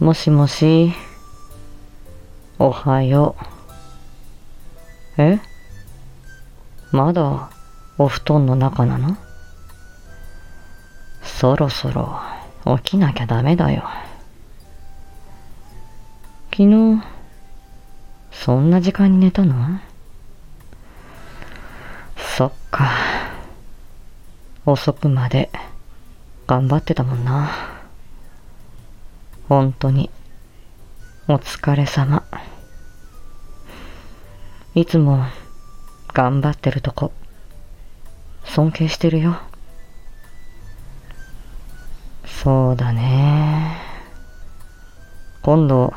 [0.00, 0.92] もしもし。
[2.58, 3.36] おはよ
[5.18, 5.22] う。
[5.22, 5.40] え？
[6.92, 7.50] まだ
[7.98, 9.16] お布団の中なの？
[11.22, 12.20] そろそろ
[12.78, 13.84] 起きなきゃダメだよ。
[16.50, 17.02] 昨日、
[18.30, 19.80] そんな時間に寝たの？
[22.16, 22.90] そっか。
[24.66, 25.50] 遅くまで
[26.46, 27.50] 頑張ってたもんな。
[29.48, 30.08] 本当に、
[31.28, 32.24] お疲れ様。
[34.74, 35.24] いつも
[36.14, 37.12] 頑張ってるとこ、
[38.44, 39.38] 尊敬してるよ。
[42.24, 43.76] そうだね。
[45.42, 45.92] 今度、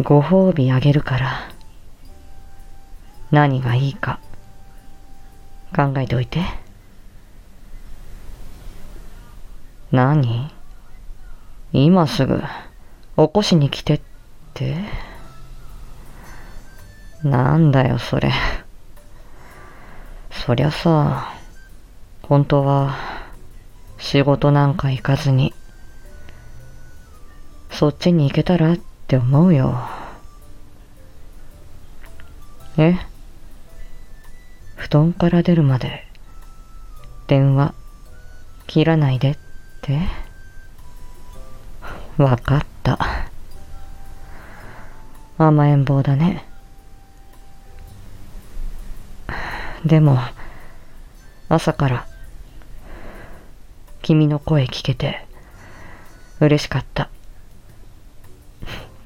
[0.00, 1.50] ご褒美あげるから、
[3.32, 4.20] 何がいいか、
[5.74, 6.42] 考えておいて。
[9.90, 10.57] 何？
[11.72, 12.40] 今すぐ、
[13.16, 14.00] 起こしに来てっ
[14.54, 14.76] て？
[17.22, 18.32] なんだよ、それ。
[20.30, 21.34] そりゃさ、
[22.22, 22.96] 本当は、
[23.98, 25.52] 仕事なんか行かずに、
[27.70, 29.78] そっちに行けたらって思うよ。
[32.78, 32.98] え？
[34.76, 36.06] 布団から出るまで、
[37.26, 37.74] 電話、
[38.66, 39.36] 切らないでっ
[39.82, 40.00] て？
[42.18, 42.98] わかった。
[45.38, 46.44] 甘えん坊だね。
[49.86, 50.18] でも、
[51.48, 52.06] 朝から、
[54.02, 55.24] 君の声聞けて、
[56.40, 57.08] 嬉しかった。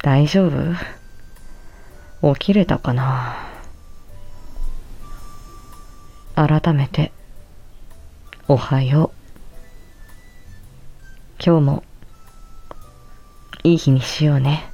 [0.03, 0.49] 大丈
[2.23, 2.35] 夫？
[2.35, 3.37] 起きれたかな？
[6.35, 7.13] 改めて、
[8.49, 9.19] おはよう。
[11.45, 11.85] 今日も、
[13.65, 14.72] いい日にしようね。